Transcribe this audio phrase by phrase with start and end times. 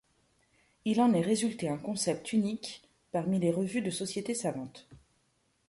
[0.83, 4.89] Il en est résulté un concept unique parmi les revues de sociétés savantes.